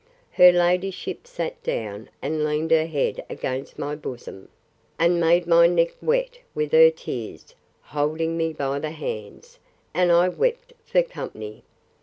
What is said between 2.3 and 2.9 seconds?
leaned her